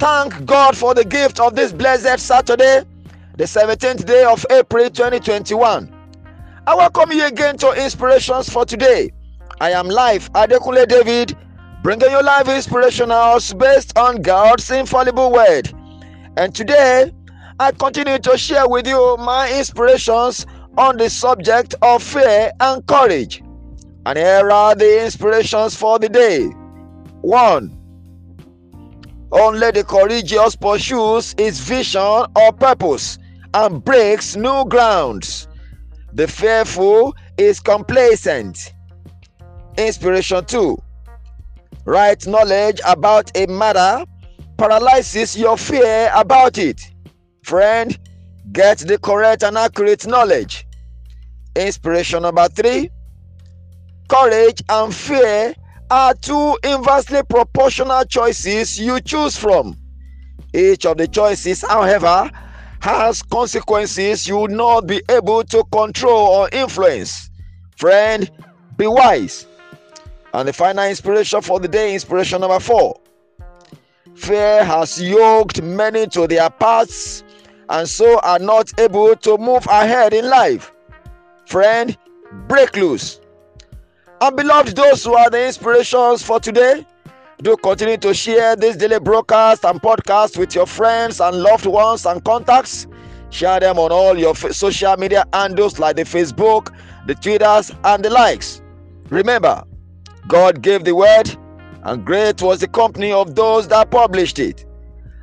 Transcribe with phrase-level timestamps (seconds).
[0.00, 2.82] thank God for the gift of this blessed Saturday,
[3.36, 5.94] the 17th day of April 2021.
[6.66, 9.10] I welcome you again to Inspirations for Today.
[9.60, 11.36] I am live Adekunle David,
[11.82, 15.70] bringing you live inspirationals based on God's infallible word.
[16.38, 17.12] And today,
[17.58, 20.46] I continue to share with you my inspirations
[20.78, 23.42] on the subject of fear and courage.
[24.06, 26.46] And here are the inspirations for the day.
[27.20, 27.79] 1.
[29.32, 33.18] Only the courageous pursues his vision or purpose
[33.54, 35.46] and breaks new grounds.
[36.12, 38.72] The fearful is complacent.
[39.78, 40.76] Inspiration 2.
[41.84, 44.04] Right knowledge about a matter
[44.58, 46.80] paralyzes your fear about it.
[47.44, 47.96] Friend,
[48.52, 50.66] get the correct and accurate knowledge.
[51.56, 52.90] Inspiration number 3.
[54.08, 55.54] Courage and fear
[55.90, 59.76] are two inversely proportional choices you choose from.
[60.54, 62.30] Each of the choices, however,
[62.80, 67.30] has consequences you will not be able to control or influence.
[67.76, 68.30] Friend,
[68.76, 69.46] be wise.
[70.32, 73.00] And the final inspiration for the day, inspiration number four.
[74.14, 77.24] Fear has yoked many to their paths
[77.68, 80.72] and so are not able to move ahead in life.
[81.46, 81.96] Friend,
[82.46, 83.20] break loose.
[84.22, 86.86] And beloved, those who are the inspirations for today,
[87.42, 92.04] do continue to share this daily broadcast and podcast with your friends and loved ones
[92.04, 92.86] and contacts.
[93.30, 96.74] Share them on all your social media handles like the Facebook,
[97.06, 98.60] the Twitters, and the likes.
[99.08, 99.64] Remember,
[100.28, 101.34] God gave the word,
[101.84, 104.66] and great was the company of those that published it.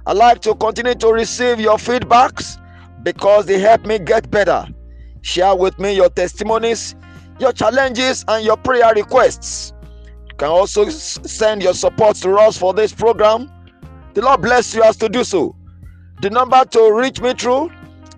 [0.08, 2.58] I like to continue to receive your feedbacks
[3.04, 4.66] because they help me get better.
[5.22, 6.96] Share with me your testimonies
[7.40, 9.74] your challenges and your prayer requests.
[10.30, 13.52] You can also send your support to us for this program.
[14.14, 15.56] The Lord bless you as to do so.
[16.22, 17.72] The number to reach me through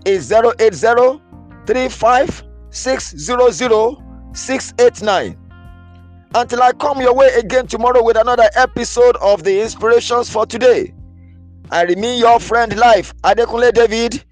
[0.05, 1.17] is 080
[6.35, 10.93] Until I come your way again tomorrow with another episode of the Inspirations for Today,
[11.71, 14.23] I remain your friend life, Adekunle David.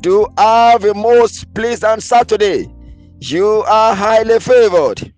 [0.00, 2.68] Do have a most pleasant Saturday.
[3.24, 5.12] You are highly favored.